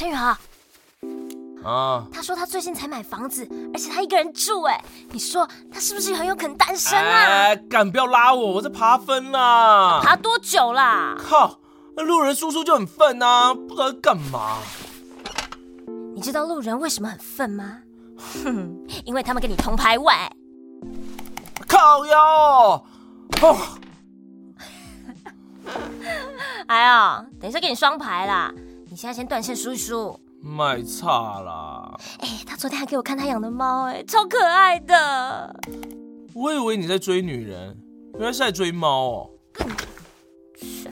[0.00, 0.34] 陈宇豪。
[1.62, 2.06] 啊！
[2.10, 4.62] 他说他最近才买房子，而且他一个人住。
[4.62, 7.26] 哎，你说他是不是很有可能单身啊？
[7.26, 10.00] 哎，敢不要拉我，我在爬分呢。
[10.00, 11.14] 爬多久啦？
[11.18, 11.60] 靠！
[11.98, 14.56] 那路人叔叔就很愤呐，不知道干嘛。
[16.14, 17.82] 你知道路人为什么很愤吗？
[18.42, 20.14] 哼，因为他们跟你同排位。
[21.68, 22.84] 靠腰哦！
[23.42, 23.58] 哦
[26.68, 28.50] 哎呀，等一下给你双排啦！
[28.90, 30.18] 你现在先断线数一数。
[30.42, 31.96] 卖差啦！
[32.18, 35.54] 哎、欸，他昨天还给我看他养的猫，哎，超可爱的。
[36.34, 37.78] 我以为你在追女人，
[38.14, 39.30] 原来是在追猫哦。
[40.60, 40.90] 是，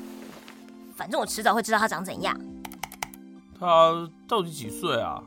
[0.94, 2.38] 反正我迟早会知道他长怎样。
[3.58, 5.20] 他到底几岁啊？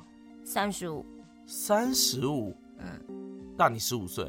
[0.45, 1.05] 三十五。
[1.45, 2.55] 三十五？
[2.77, 4.23] 嗯，大你十五岁，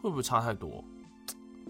[0.00, 0.84] 会不会差太多？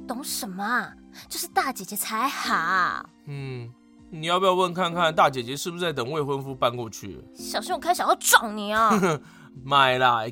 [0.07, 0.93] 懂什么啊？
[1.31, 3.09] 就是大姐姐才好。
[3.25, 3.73] 嗯。
[4.11, 7.23] 你要不要问看看大姐姐是不是在等未婚夫搬过去？
[7.35, 8.91] 小心我开小要撞你啊！
[9.65, 10.25] 买啦！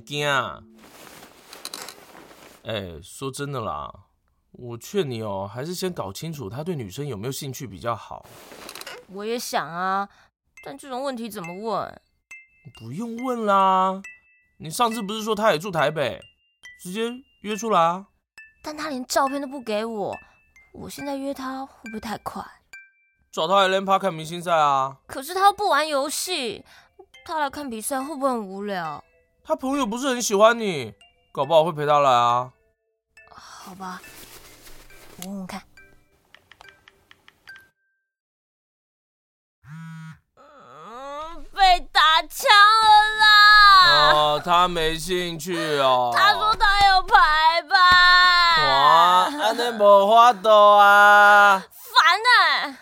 [2.65, 3.93] 哎，说真的啦，
[4.53, 8.27] 我劝你哦，还是先搞清楚他对女生有没有兴趣比较好。
[9.09, 10.09] 我也想啊，
[10.65, 12.01] 但这种问题怎么问？
[12.81, 14.01] 不用问啦，
[14.59, 16.21] 你上次不是说他也住台北，
[16.83, 18.07] 直接约出来啊。
[18.63, 20.17] 但他连照片都不给我，
[20.73, 22.45] 我现在约他会不会太快？
[23.37, 24.97] 找他来 LAN park 看明星赛啊！
[25.07, 26.65] 可是他不玩游戏，
[27.23, 29.05] 他来看比赛会不会很无聊？
[29.45, 30.95] 他朋友不是很喜欢你，
[31.33, 32.51] 搞不好会陪他来啊。
[33.29, 34.01] 好吧，
[35.19, 35.63] 我问问看。
[39.67, 42.49] 嗯，被打枪
[42.81, 42.89] 了
[43.21, 44.13] 啦！
[44.15, 46.11] 哦，他没兴趣哦。
[46.17, 48.67] 他说他有排班。
[48.67, 51.63] 哇，安尼无法度啊！
[51.69, 52.79] 烦呢。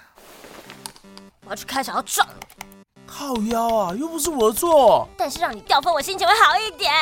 [1.45, 5.07] 我要去开小要撞你，靠腰啊，又不是我的错。
[5.17, 6.93] 但是让你掉分，我心情会好一点。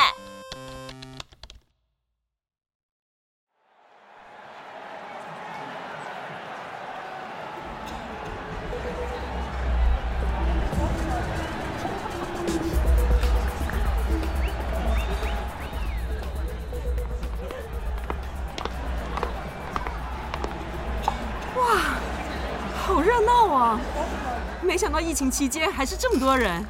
[24.72, 26.64] 没想到疫情期间还是这么多人。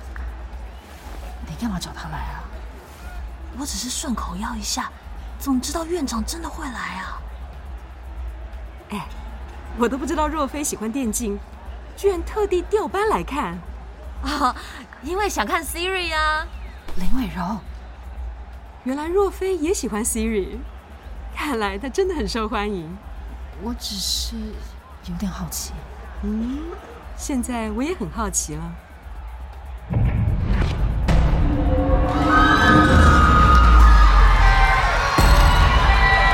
[1.46, 2.42] 你干嘛找他来啊？
[3.56, 4.90] 我只是顺口要一下，
[5.38, 7.22] 怎么知道院长真的会来啊？
[8.90, 9.06] 哎，
[9.78, 11.38] 我都不知道若飞喜欢电竞，
[11.96, 13.56] 居然特地调班来看。
[14.24, 14.56] 啊，
[15.04, 16.44] 因为想看 Siri 啊。
[16.96, 17.60] 林伟柔，
[18.82, 20.58] 原来若飞也喜欢 Siri，
[21.36, 22.98] 看来他真的很受欢迎。
[23.62, 24.34] 我只是
[25.06, 25.72] 有点好奇。
[26.24, 26.64] 嗯。
[27.22, 28.62] 现在我也很好奇了。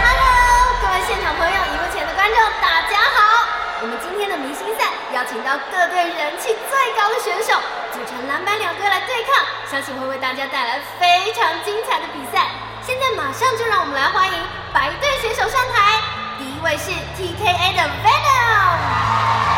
[0.01, 0.33] Hello，
[0.81, 3.21] 各位现场朋友，荧幕前的观众，大家好！
[3.83, 7.61] 我们今天的明星赛邀请到各队人气最高的选手，
[7.93, 12.49] 组成蓝白两队来对抗，相信会为大家带来非常精彩的比赛。
[12.81, 14.41] 现在马上就让我们来欢迎
[14.73, 16.01] 白队选手上台。
[16.39, 19.58] 第一位是 TKA 的 Venom。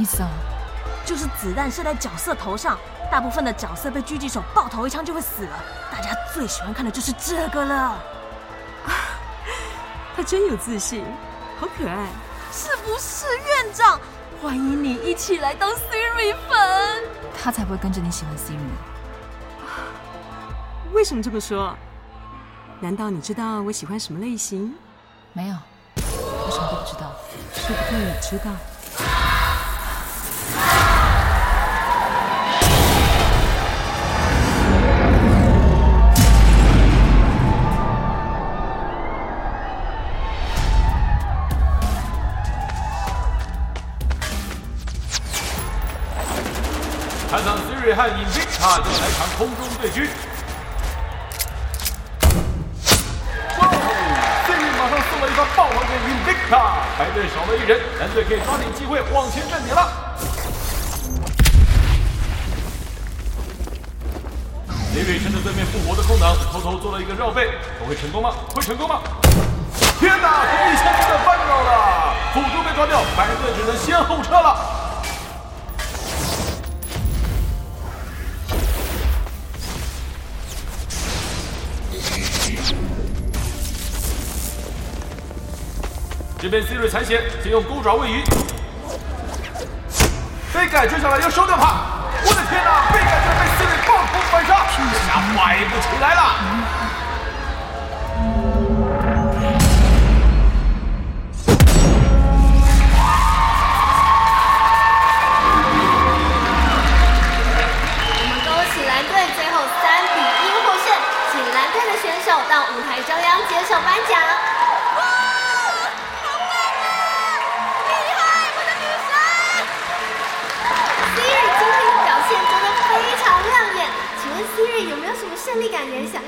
[0.00, 0.30] 意思啊？
[1.04, 2.78] 就是子弹射在角色头上，
[3.10, 5.62] 大部分的角色被狙击手爆头一枪就会死了。
[5.92, 7.74] 大家最喜欢看的就是这个了。
[7.74, 7.98] 啊，
[10.16, 11.04] 他真有自信，
[11.60, 12.06] 好可爱，
[12.50, 14.00] 是不是院长？
[14.40, 17.04] 欢迎你一起来当 Siri 粉。
[17.36, 18.56] 他才不会跟着你喜欢 Siri。
[20.94, 21.76] 为什么这么说？
[22.80, 24.74] 难道你知道我喜欢什么类型？
[25.34, 25.56] 没有，
[25.96, 27.12] 我什么都不知道。
[27.52, 28.50] 说不定你知道。
[48.60, 50.06] 和 Invicta 就来场空中对狙。
[53.58, 53.68] 哇
[54.46, 56.52] ！Siri 马上送了一发爆头给 Invicta，
[56.98, 59.88] 白队少了一人，蓝队可以抓紧机会往前站点了。
[64.92, 67.48] 李伟趁着对面复活的空档，偷偷做了一个绕背，
[67.78, 68.34] 他会成功吗？
[68.54, 69.00] 会成功吗？
[69.98, 70.44] 天哪！
[70.70, 74.79] 一下子翻到了，辅助被抓掉，白队只能先后撤了。
[86.40, 88.24] 这边 Siri 残血，先用钩爪喂鱼。
[90.54, 91.82] 被改追上来要收掉他，
[92.24, 92.90] 我的天哪！
[92.90, 96.69] 贝盖居然被 Siri 暴攻反杀，这下坏不起来了。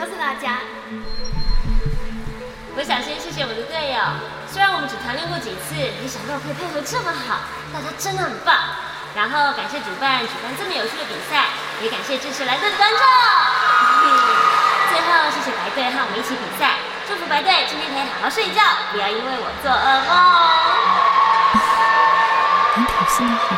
[0.03, 0.59] 告诉大家？
[2.75, 4.03] 我想先谢谢我的队友，
[4.51, 8.51] 虽然我们只团练过几次，没想到可以配合这么好，大家真的很棒。
[9.15, 12.99] 然后感谢主办举办这么有趣的比赛，也感谢支持蓝队的观众。
[14.91, 18.59] 最后谢谢白队和我们一起比赛，祝福白队今天可以好好睡觉，
[18.91, 20.11] 不要因为我做噩梦。
[22.75, 23.55] 很挑衅的，好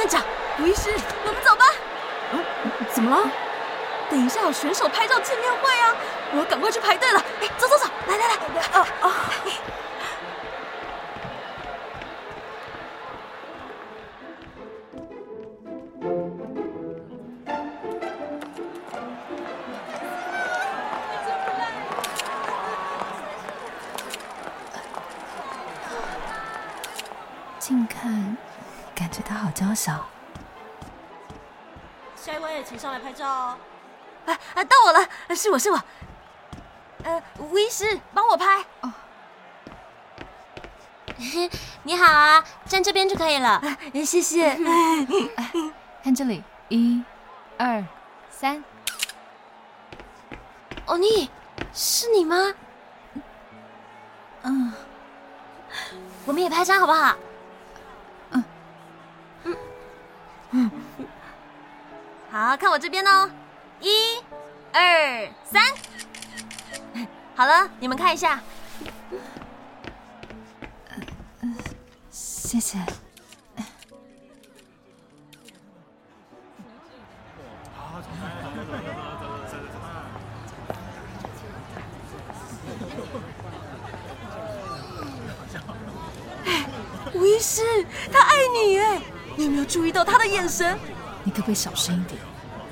[0.00, 0.22] 院长。
[0.58, 0.90] 吴医师，
[1.26, 1.64] 我们走吧。
[2.32, 2.42] 嗯，
[2.90, 3.30] 怎么了？
[4.08, 5.94] 等一下有选手拍照见面会啊，
[6.32, 7.22] 我要赶快去排队了。
[7.42, 8.34] 哎，走走走，来来来，
[8.72, 9.12] 啊啊！
[27.58, 28.36] 近看，
[29.10, 30.06] 感觉他好娇小。
[32.14, 33.58] 下一位，请上来拍照哦。
[34.24, 35.00] 啊啊，到我了，
[35.34, 35.82] 是我是我。
[37.02, 38.64] 呃，吴医师，帮我拍。
[38.82, 38.92] 哦。
[41.82, 43.60] 你好啊，站这边就可以了。
[44.06, 44.56] 谢谢。
[46.04, 47.02] 看这里，一、
[47.58, 47.84] 二、
[48.30, 48.62] 三。
[50.86, 51.28] 欧尼，
[51.74, 52.54] 是你吗？
[54.42, 54.72] 嗯。
[56.26, 57.16] 我们也拍张好不好？
[62.32, 63.28] 好，看我这边哦，
[63.80, 64.22] 一、
[64.72, 65.64] 二、三，
[67.34, 68.40] 好了，你们看一下。
[72.08, 72.78] 谢谢。
[87.12, 87.62] 吴医师，
[88.12, 89.00] 他爱你哎，
[89.36, 90.78] 你有没有注意到他的眼神？
[91.30, 92.20] 你可不可以小声一点？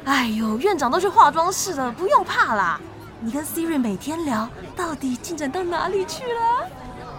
[0.04, 2.80] 哎呦，院长都去化妆室了，不用怕啦。
[3.20, 6.66] 你跟 Siri 每天聊，到底进展到哪里去了？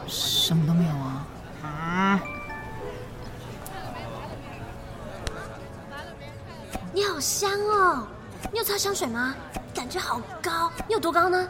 [0.05, 1.25] 什么都没有啊。
[1.63, 2.19] 嗯。
[6.91, 8.05] 你好香哦，
[8.51, 9.33] 你有擦香水吗？
[9.73, 11.47] 感觉好高，你有多高呢？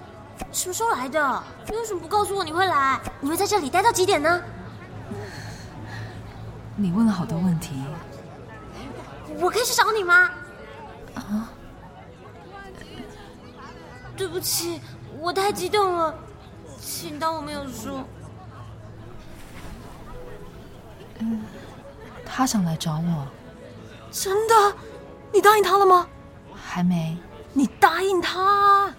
[0.51, 1.43] 什么时候来的？
[1.67, 2.99] 你为什么不告诉我你会来？
[3.19, 4.39] 你会在这里待到几点呢？
[6.75, 7.73] 你问了好多问题。
[9.37, 10.31] 我可以去找你吗？
[11.15, 11.49] 啊！
[14.17, 14.81] 对不起，
[15.19, 16.13] 我太激动了，
[16.79, 18.03] 请当我没有说。
[21.19, 21.41] 嗯，
[22.25, 23.27] 他想来找我。
[24.11, 24.75] 真的？
[25.31, 26.07] 你答应他了吗？
[26.53, 27.17] 还没。
[27.53, 28.93] 你答应他？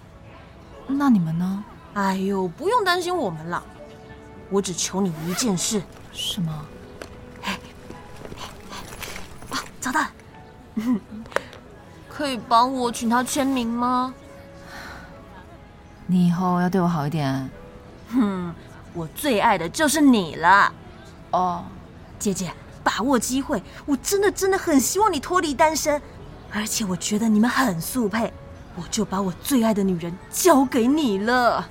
[0.87, 1.63] 那你们呢？
[1.93, 3.63] 哎呦，不用担心我们了。
[4.49, 5.81] 我只求你一件事。
[6.11, 6.65] 什么？
[7.43, 7.59] 哎，
[9.51, 10.11] 啊，找到了。
[12.07, 14.13] 可以帮我请他签名吗？
[16.07, 17.49] 你以后要对我好一点。
[18.09, 18.53] 哼，
[18.93, 20.73] 我最爱的就是你了。
[21.31, 21.63] 哦，
[22.19, 22.51] 姐姐，
[22.83, 26.01] 把握机会，我真的真的很希望你脱离单身，
[26.51, 28.31] 而且我觉得你们很速配，
[28.75, 31.67] 我就把我最爱的女人交给你了。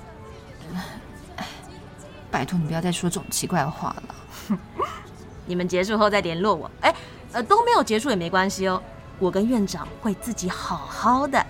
[2.31, 4.57] 拜托你不要再说这种奇怪的话了。
[5.45, 6.69] 你们结束后再联络我。
[6.81, 6.93] 哎。
[7.33, 8.83] 呃，都没有结束也没关系哦，
[9.21, 11.45] 我跟院长会自己好好的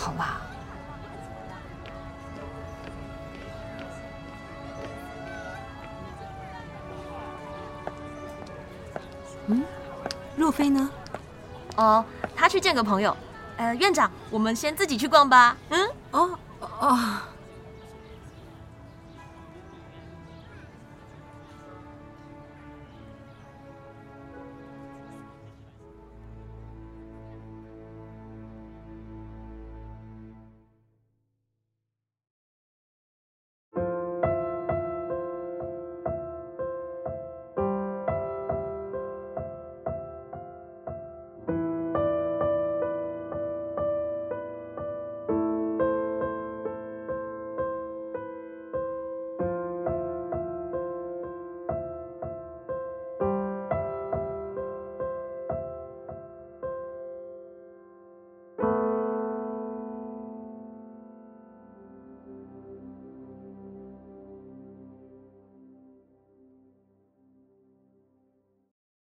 [0.00, 0.40] 好吧。
[9.48, 9.62] 嗯？
[10.36, 10.90] 若飞呢？
[11.76, 12.02] 哦
[12.34, 13.14] 他去见个朋友。
[13.58, 15.54] 呃院长我们先自己去逛吧。
[15.68, 15.88] 嗯？
[16.12, 16.38] 哦
[16.80, 17.18] 哦。